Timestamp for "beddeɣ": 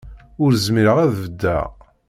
1.21-1.69